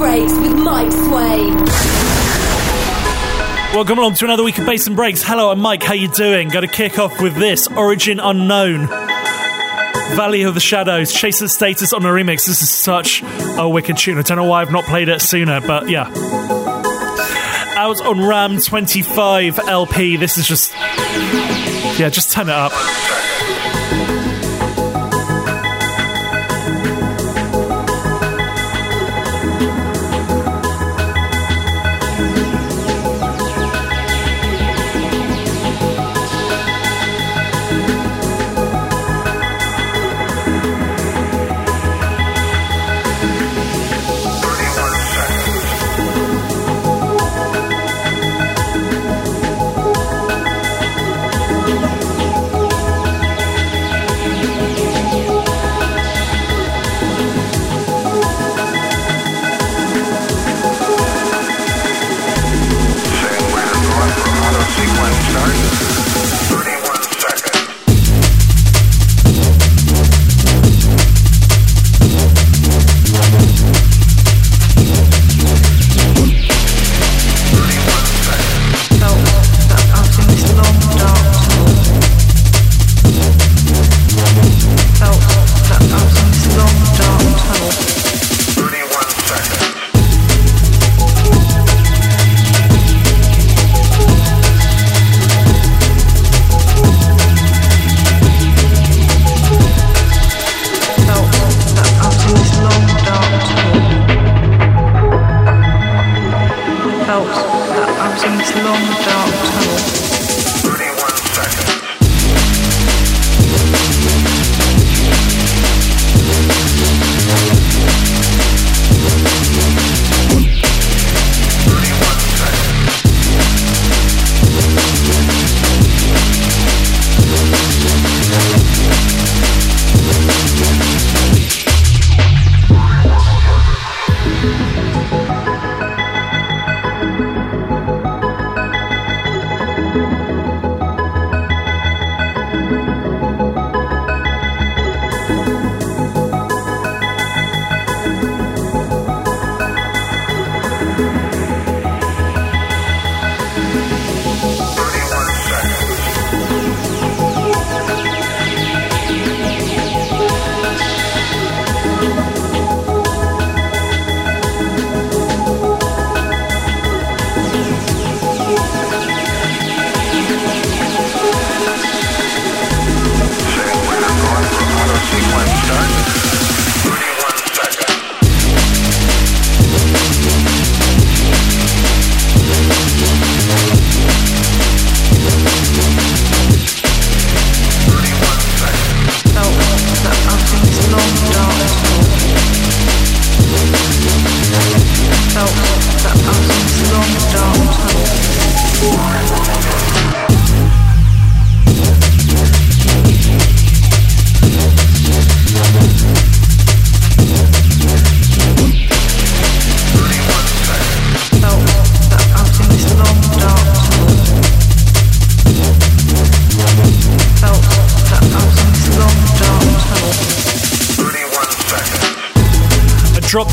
[0.00, 1.54] Breaks with Mike Swain.
[3.74, 5.22] Welcome along to another week of Bass and Breaks.
[5.22, 5.82] Hello, I'm Mike.
[5.82, 6.48] How you doing?
[6.48, 8.86] Got to kick off with this Origin Unknown.
[10.16, 12.46] Valley of the Shadows, Chase & Status on a remix.
[12.46, 13.22] This is such
[13.58, 14.16] a wicked tune.
[14.16, 16.10] I don't know why I've not played it sooner, but yeah.
[17.76, 20.16] Out on Ram 25 LP.
[20.16, 20.72] This is just.
[22.00, 22.72] Yeah, just turn it up.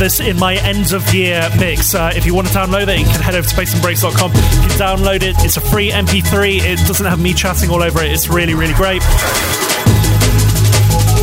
[0.08, 1.94] This in my end of year mix.
[1.94, 4.32] Uh, if you want to download it, you can head over to bassandbreaks.com.
[4.32, 5.36] You can download it.
[5.44, 6.60] It's a free MP3.
[6.62, 8.14] It doesn't have me chatting all over it.
[8.14, 9.02] It's really, really great.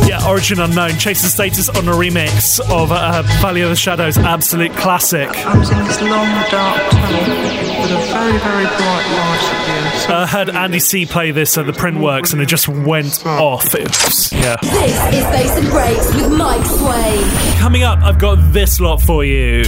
[0.07, 4.19] Yeah, Origin Unknown, Chase & Status on a remix of uh, Valley of the Shadows,
[4.19, 5.29] absolute classic.
[5.29, 8.67] I was in this long dark tunnel with a very, very
[10.07, 13.73] Uh, I heard Andy C play this at the Printworks and it just went off.
[13.73, 14.55] Was, yeah.
[14.61, 17.57] This is Bass and Breaks with Mike Swain.
[17.57, 19.63] Coming up, I've got this lot for you.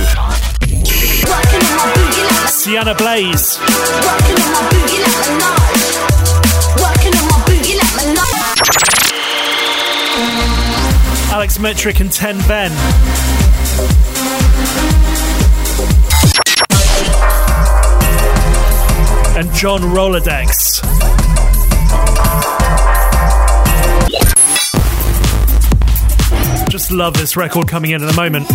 [2.48, 3.58] Sienna Blaze.
[11.32, 12.72] Alex Metric and Ten Ven.
[19.38, 20.82] And John Rolodex.
[26.72, 28.48] Just love this record coming in at the moment.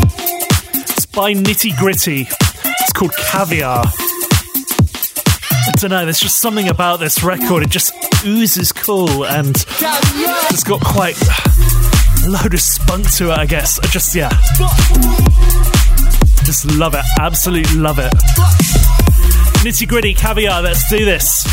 [0.74, 2.22] It's by Nitty Gritty.
[2.22, 3.84] It's called Caviar.
[3.86, 7.62] I don't know, there's just something about this record.
[7.62, 7.94] It just
[8.24, 13.78] oozes cool and it's got quite a load of spunk to it, I guess.
[13.78, 14.30] I just, yeah.
[16.44, 17.04] Just love it.
[17.20, 18.12] Absolutely love it.
[19.62, 20.60] Nitty gritty caviar.
[20.60, 21.44] Let's do this.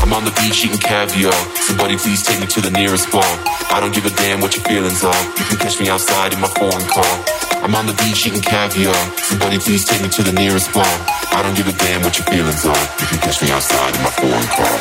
[0.00, 1.32] I'm on the beach eating caviar.
[1.56, 3.24] Somebody please take me to the nearest bar.
[3.70, 5.24] I don't give a damn what your feelings are.
[5.36, 7.47] You can catch me outside in my foreign car.
[7.68, 8.96] I'm on the beach eating caviar.
[9.28, 10.88] Somebody please take me to the nearest bar.
[11.36, 12.84] I don't give a damn what your feelings are.
[12.96, 14.72] If you catch me outside in my foreign car.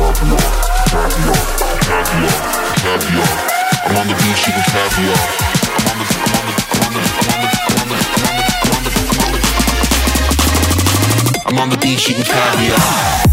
[0.00, 0.40] Caviar,
[0.88, 1.36] caviar,
[1.84, 2.40] caviar,
[2.80, 3.36] caviar.
[3.84, 5.20] I'm on the beach eating caviar.
[5.76, 8.40] I'm on the, I'm on the, I'm on the, I'm on the, I'm on the,
[8.56, 9.44] I'm on the, I'm on the.
[11.44, 13.25] I'm on the beach eating caviar.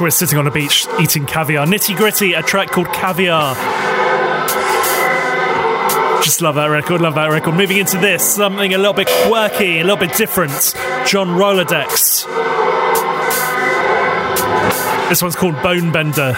[0.00, 1.66] We're sitting on a beach eating caviar?
[1.66, 3.54] Nitty gritty, a track called Caviar.
[6.22, 7.54] Just love that record, love that record.
[7.54, 10.74] Moving into this, something a little bit quirky, a little bit different.
[11.06, 12.26] John Rolodex.
[15.08, 16.36] This one's called Bone Bender.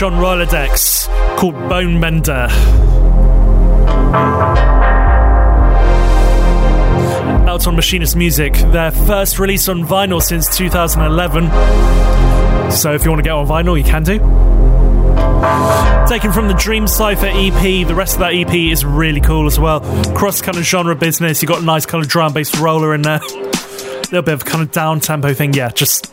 [0.00, 2.48] John Rolodex called Bone Mender.
[7.46, 11.50] Out on Machinist Music, their first release on vinyl since 2011.
[12.72, 14.16] So if you want to get on vinyl, you can do.
[16.08, 19.60] Taken from the Dream Cypher EP, the rest of that EP is really cool as
[19.60, 19.80] well.
[20.14, 23.02] Cross kind of genre business, you got a nice kind of drum based roller in
[23.02, 23.20] there.
[23.20, 26.10] A little bit of kind of down tempo thing, yeah, just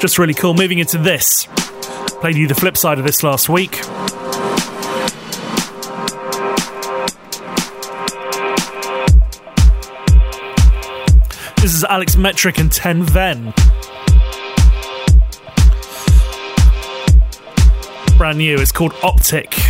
[0.00, 0.54] just really cool.
[0.54, 1.46] Moving into this.
[2.24, 3.72] Played you the flip side of this last week.
[11.60, 13.52] This is Alex Metric and Ten Ven.
[18.16, 19.63] Brand new, it's called Optic.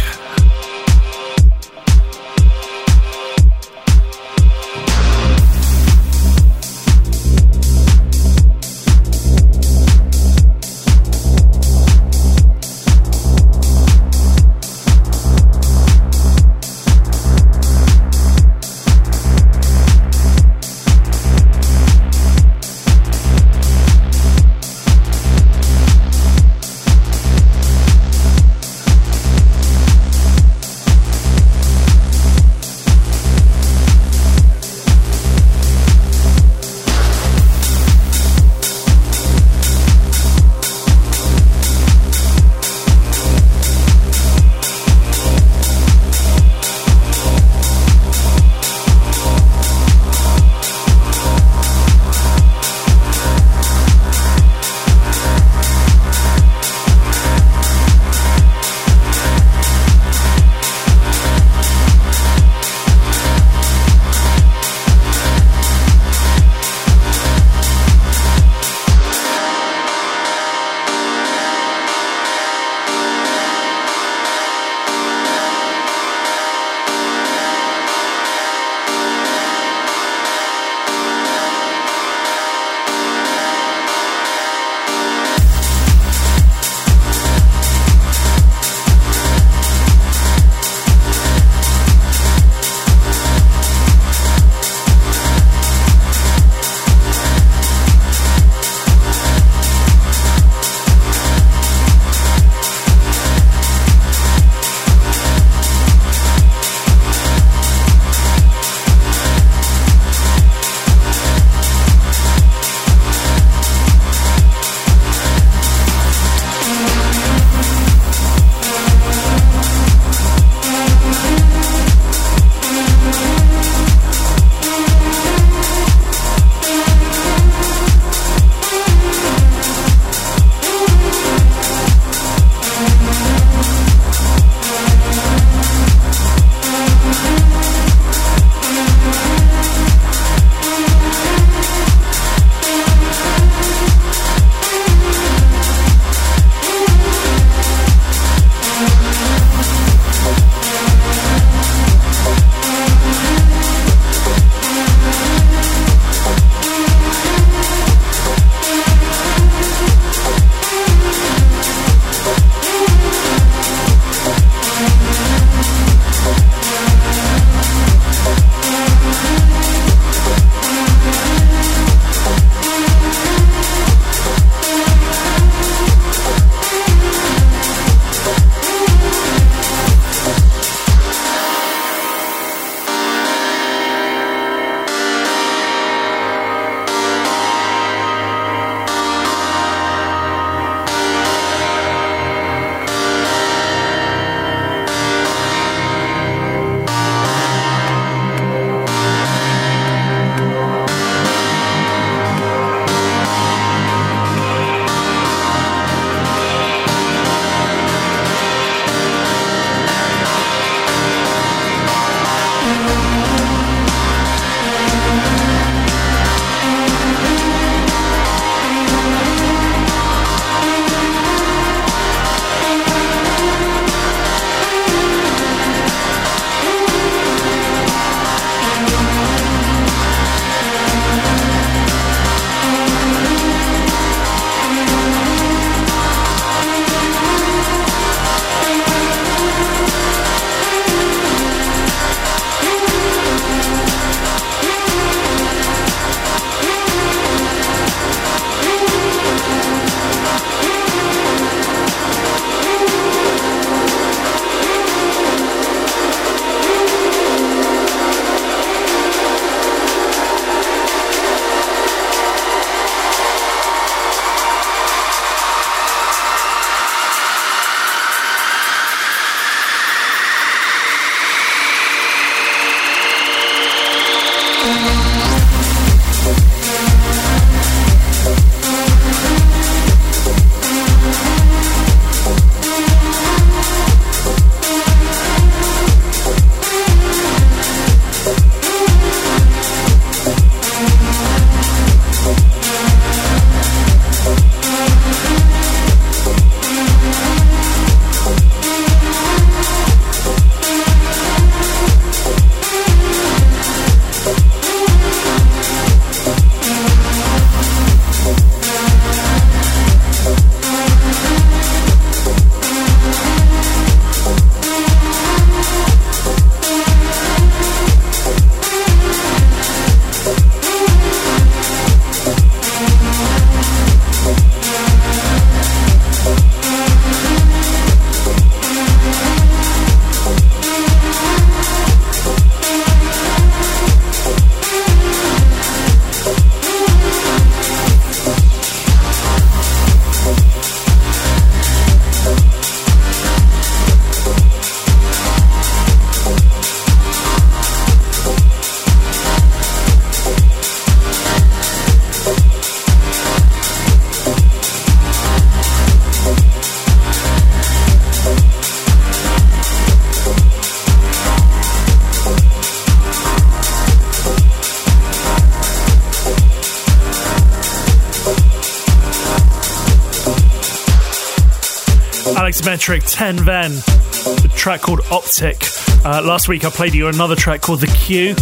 [372.64, 375.56] Metric, 10 Ven, the track called Optic.
[376.04, 378.34] Uh, last week I played you another track called The Q.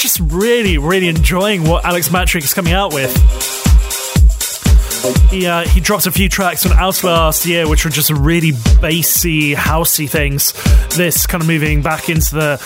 [0.00, 3.10] Just really, really enjoying what Alex Metric is coming out with.
[5.30, 8.52] He, uh, he dropped a few tracks on Out last year, which were just really
[8.80, 10.52] bassy, housey things.
[10.96, 12.56] This kind of moving back into the,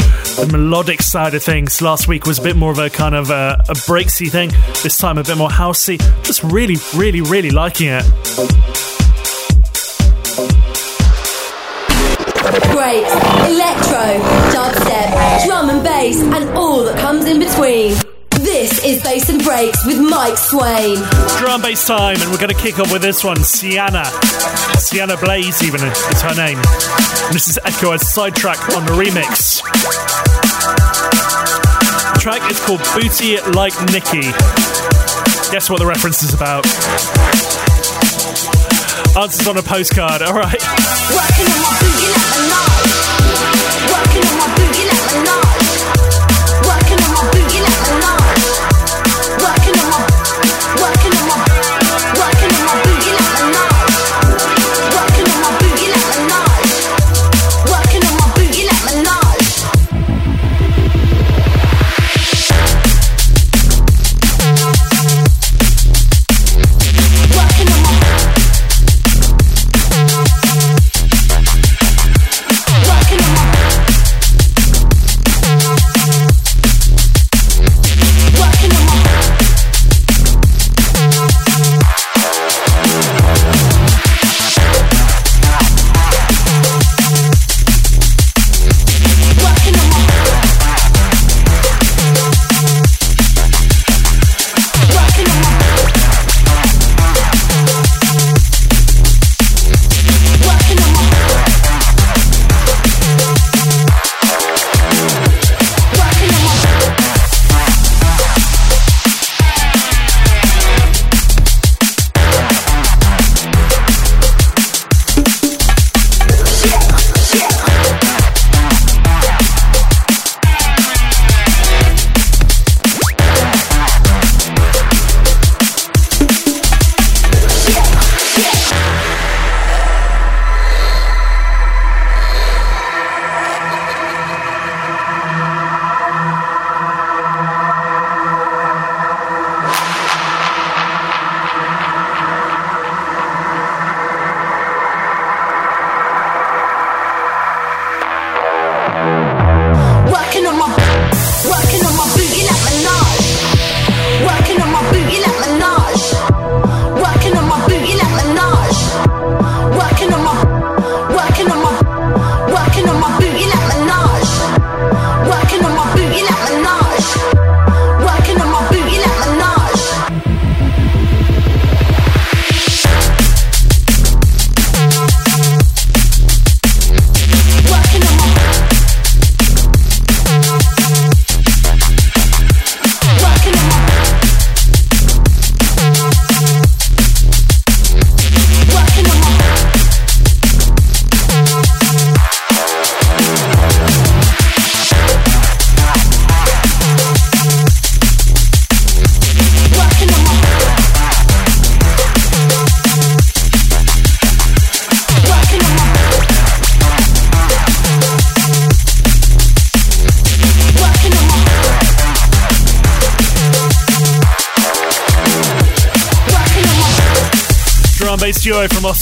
[0.40, 1.80] the melodic side of things.
[1.80, 4.50] Last week was a bit more of a kind of a, a breaksy thing.
[4.82, 5.98] This time a bit more housey.
[6.22, 8.95] Just really, really, really liking it.
[12.56, 13.12] Breaks,
[13.52, 14.16] electro,
[14.50, 17.94] dubstep, drum and bass, and all that comes in between.
[18.30, 20.96] This is Bass and Breaks with Mike Swain.
[21.38, 24.04] Drum bass time, and we're going to kick off with this one Sienna.
[24.78, 26.56] Sienna Blaze, even is her name.
[26.56, 29.60] And this is Ekko as sidetrack on the remix.
[32.14, 34.32] The track is called Booty Like Nikki.
[35.52, 36.64] Guess what the reference is about?
[39.16, 40.62] Answers on a postcard, alright.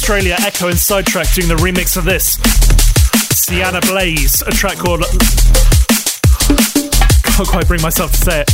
[0.04, 2.34] Australia, Ekko and Sidetrack, doing the remix of this.
[3.34, 5.00] Sienna Blaze, a track called.
[7.22, 8.50] Can't quite bring myself to say it.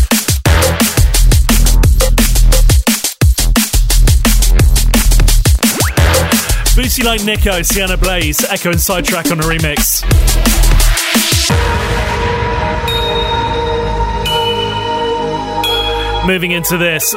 [6.77, 10.05] Booty like Nico, Sienna Blaze, Ekko and Sidetrack on a remix.
[16.31, 17.13] Moving into this,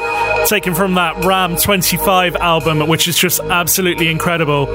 [0.48, 4.66] taken from that Ram 25 album, which is just absolutely incredible.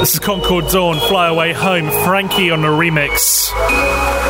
[0.00, 3.48] This is Concord Dawn, Fly Away Home, Frankie on remix.
[3.52, 4.23] remix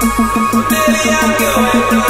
[0.00, 2.03] Media que bueno.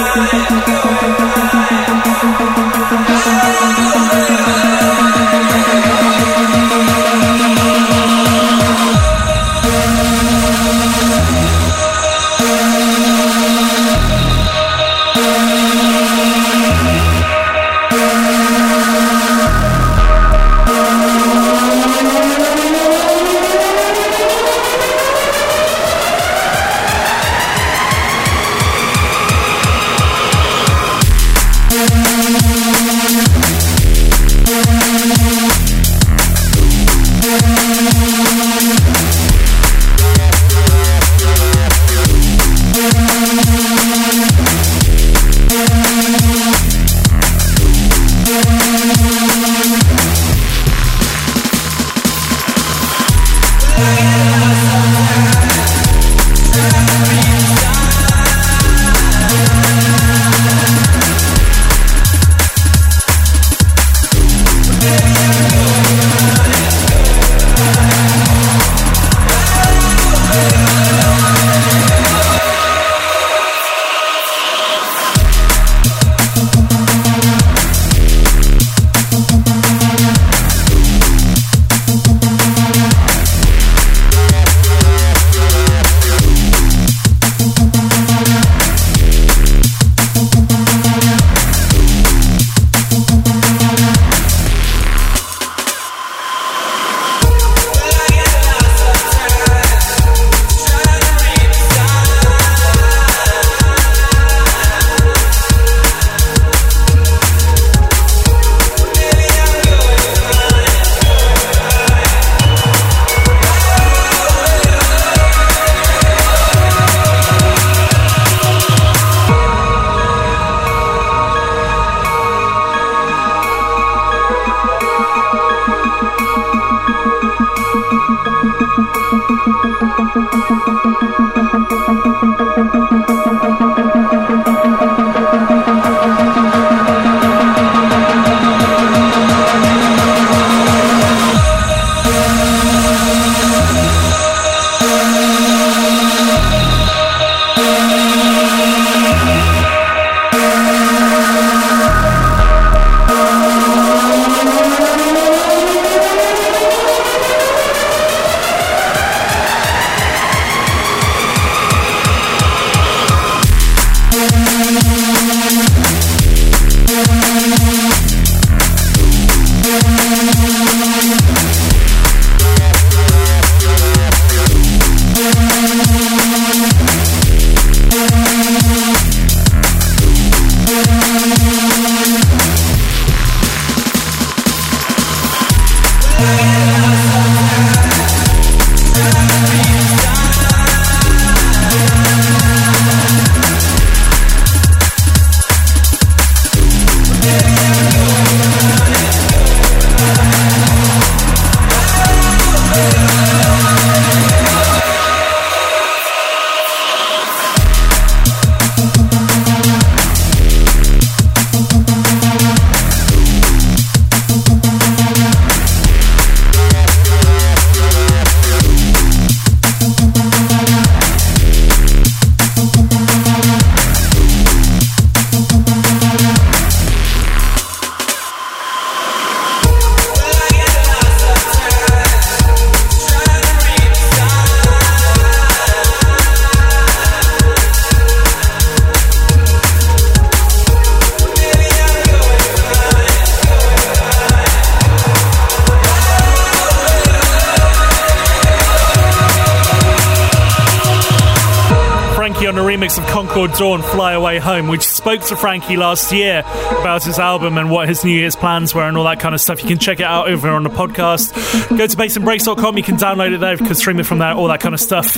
[253.58, 254.68] Dawn, Fly Away Home.
[254.68, 256.40] We spoke to Frankie last year
[256.80, 259.40] about his album and what his New Year's plans were and all that kind of
[259.40, 259.62] stuff.
[259.62, 261.32] You can check it out over on the podcast.
[261.76, 264.48] Go to bassandbreaks.com, you can download it there, you can stream it from there, all
[264.48, 265.14] that kind of stuff.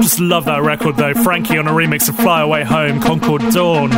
[0.00, 1.14] Just love that record though.
[1.14, 3.90] Frankie on a remix of Fly Away Home, Concord Dawn.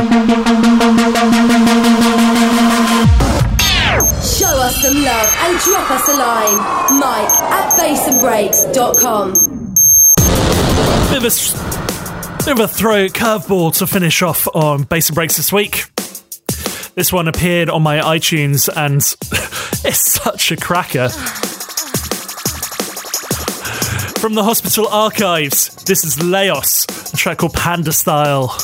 [4.21, 6.57] Show us some love and drop us a line.
[6.99, 9.33] Mike at bassandbreaks.com.
[11.09, 11.53] Bit of a, s-
[12.45, 15.85] bit of a throw curveball to finish off on Bass and Breaks this week.
[16.95, 18.97] This one appeared on my iTunes and
[19.85, 21.09] it's such a cracker.
[24.19, 28.57] From the Hospital Archives, this is Laos, a track called Panda Style.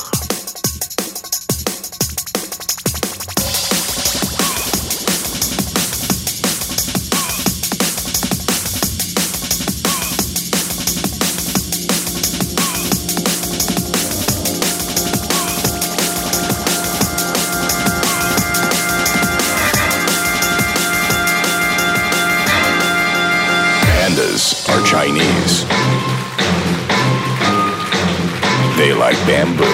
[29.08, 29.64] Like bamboo.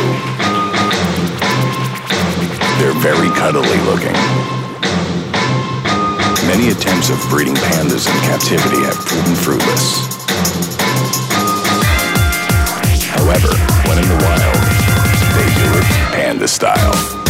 [2.78, 4.14] They're very cuddly looking.
[6.46, 10.06] Many attempts of breeding pandas in captivity have proven fruitless.
[13.10, 13.50] However,
[13.88, 14.60] when in the wild,
[15.34, 17.23] they do it panda style.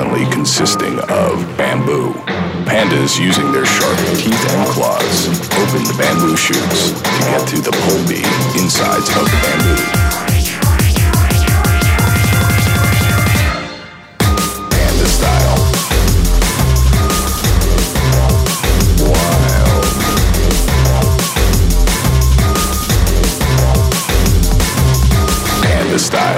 [0.00, 2.12] Predominantly consisting of bamboo.
[2.64, 7.70] Pandas, using their sharp teeth and claws, open the bamboo shoots to get to the
[7.70, 8.22] pulpy
[8.60, 9.76] insides of the bamboo.
[14.70, 15.58] Panda style.
[19.04, 19.84] Wild.
[25.62, 26.29] Panda style.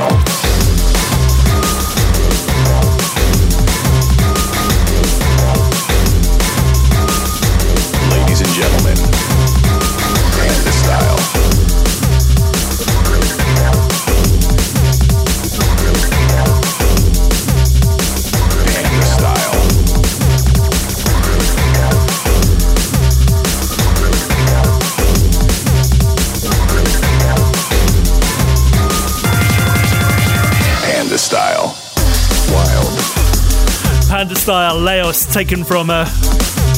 [35.00, 36.05] Laos, taken from a.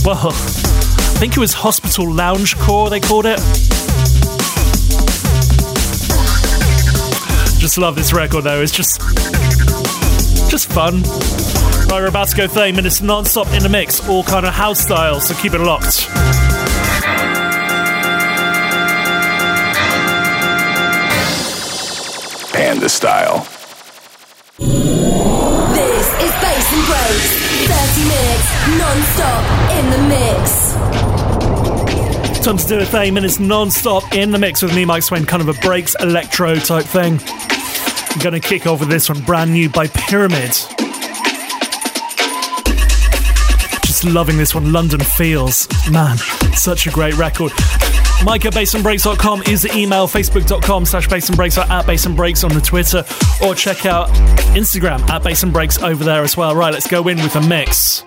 [0.04, 3.38] Well, I think it was Hospital Lounge Core, they called it.
[7.58, 9.00] Just love this record though, it's just.
[10.48, 11.02] just fun.
[11.90, 14.54] Right, we're about to go 30 minutes non stop in the mix, all kind of
[14.54, 16.06] house style, so keep it locked.
[22.52, 23.44] Panda style.
[27.66, 28.48] 30 minutes
[28.78, 29.44] non-stop
[29.78, 30.74] in the mix.
[32.44, 35.24] Time to do a 30 minutes non stop in the mix with me, Mike Swain,
[35.24, 37.18] kind of a breaks electro type thing.
[38.10, 40.50] I'm gonna kick off with this one, brand new by Pyramid.
[43.86, 45.66] Just loving this one, London Feels.
[45.90, 46.18] Man,
[46.54, 47.52] such a great record.
[48.24, 53.04] Mike at bassandbreaks.com is the email, facebook.com slash bassandbreaks or at bassandbreaks on the Twitter,
[53.46, 54.08] or check out
[54.56, 56.56] Instagram at bassandbreaks over there as well.
[56.56, 58.02] Right, let's go in with a mix.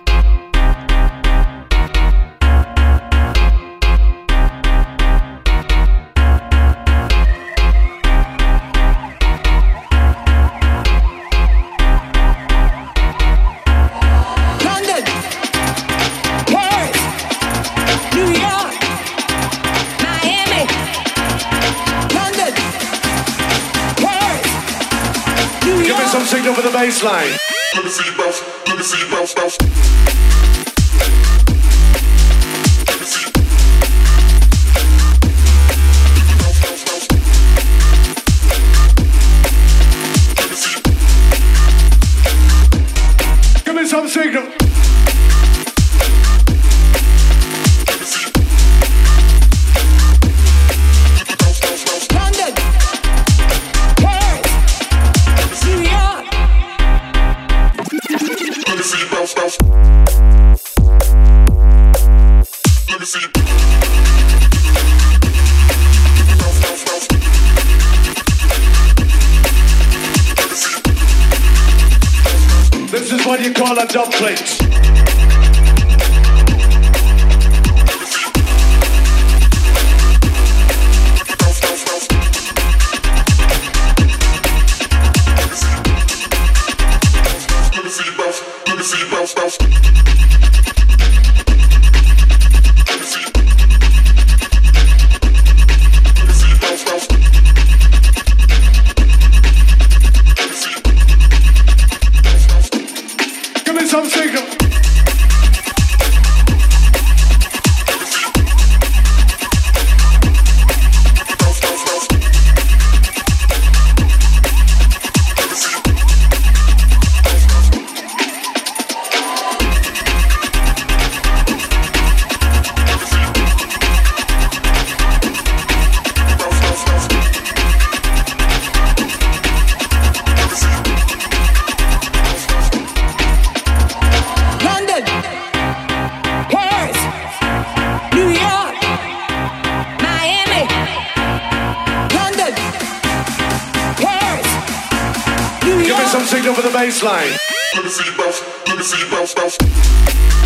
[146.98, 147.38] baseline.
[147.74, 150.37] Let me see you bounce, let me see you bounce, bounce.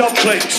[0.00, 0.51] up.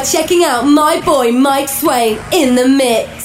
[0.00, 3.19] Are checking out my boy Mike Swain in the mix.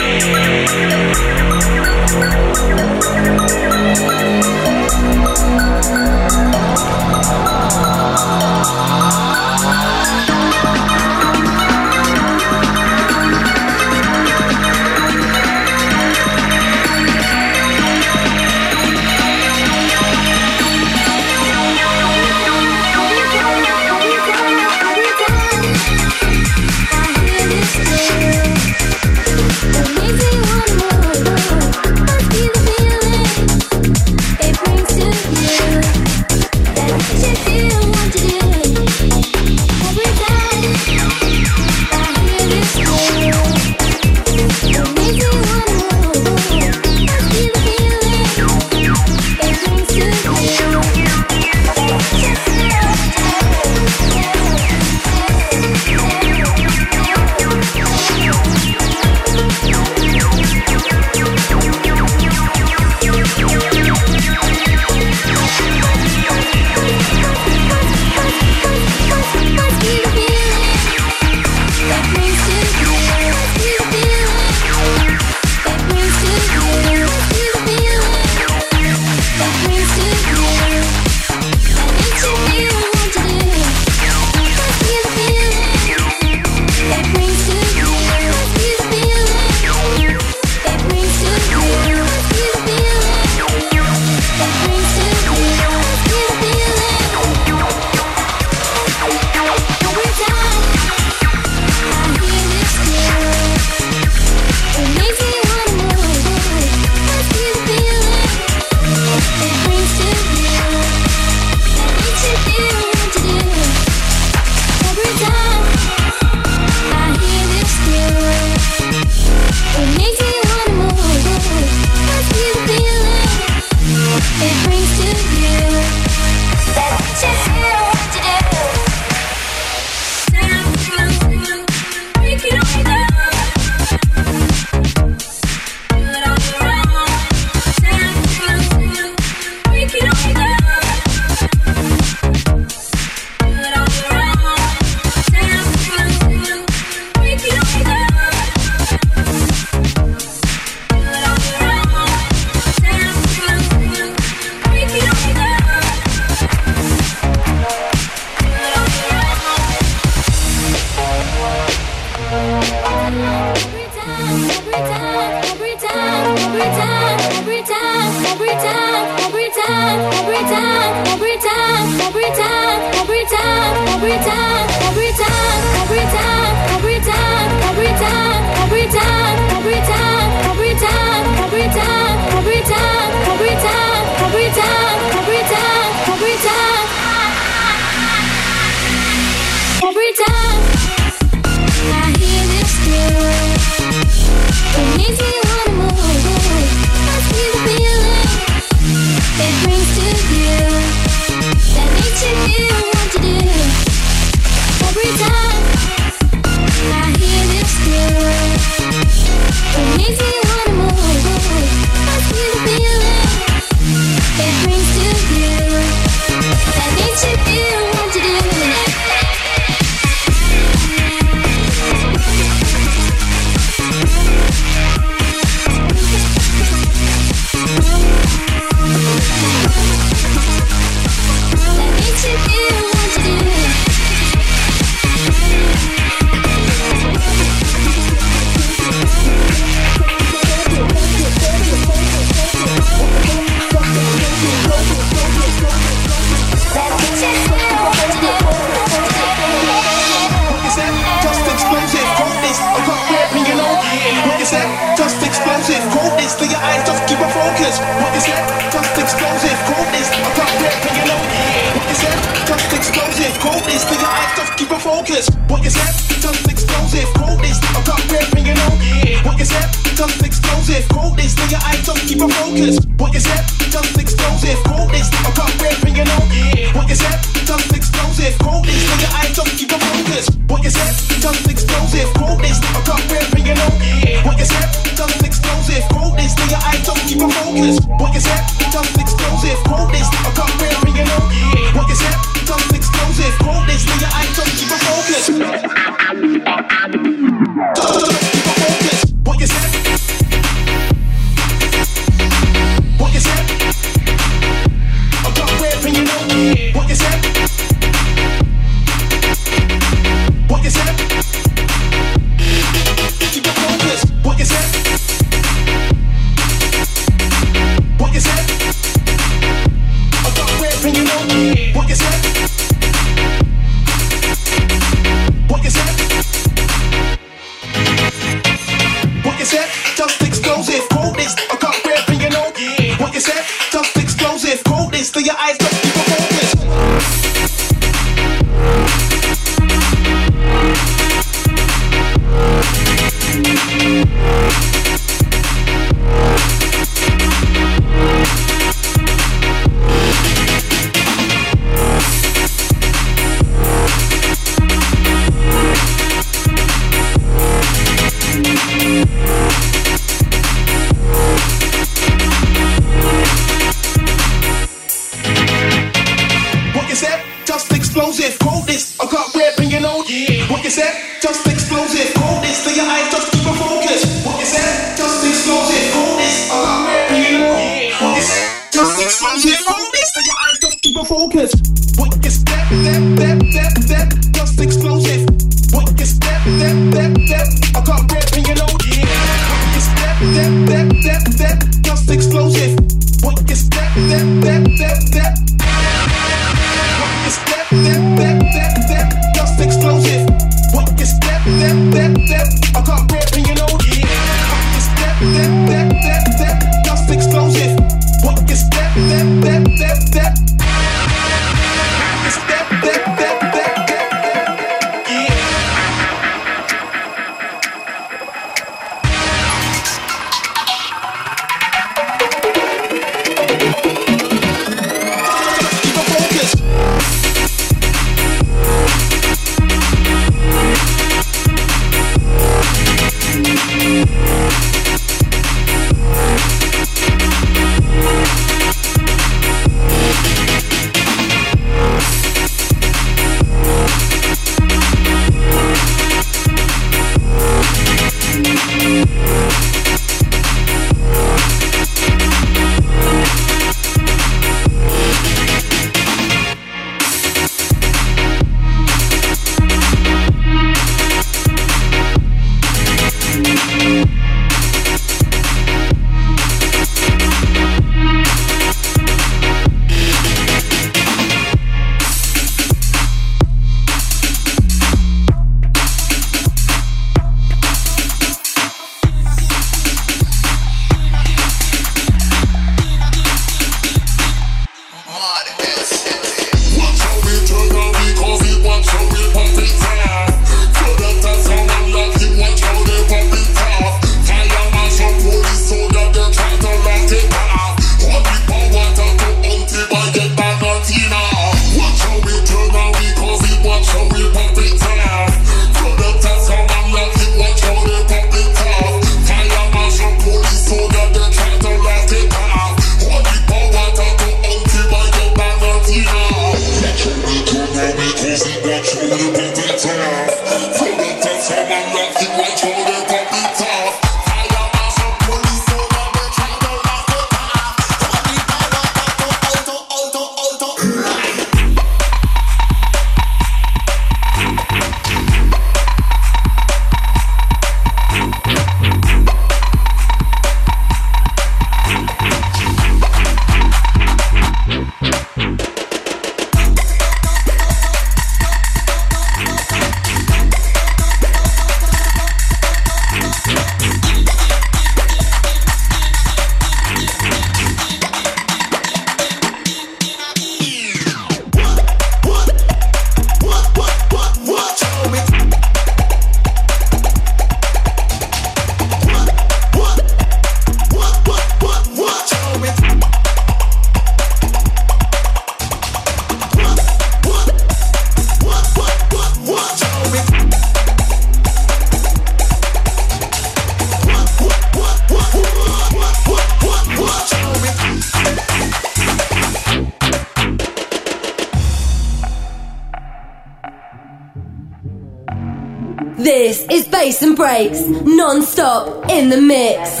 [597.56, 600.00] breaks, non stop in the mix.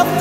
[0.00, 0.18] myself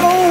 [0.00, 0.25] go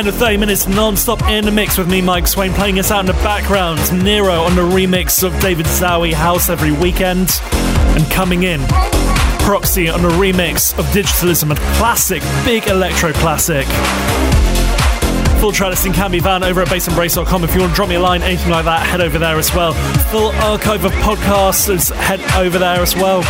[0.00, 3.00] end of 30 minutes non-stop in the mix with me, Mike Swain, playing us out
[3.00, 3.78] in the background.
[4.02, 7.38] Nero on the remix of David Zowie House every weekend.
[7.42, 8.66] And coming in,
[9.40, 13.66] Proxy on a remix of Digitalism, a classic, big electro classic.
[15.38, 17.44] Full track listing can be found over at bassandbreaks.com.
[17.44, 19.54] If you want to drop me a line, anything like that, head over there as
[19.54, 19.74] well.
[20.08, 23.22] Full archive of podcasts, head over there as well.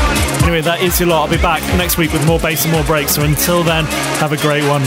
[0.45, 1.25] Anyway, that is your lot.
[1.25, 3.17] I'll be back next week with more bass and more breaks.
[3.17, 3.87] So until then,
[4.21, 4.83] have a great one.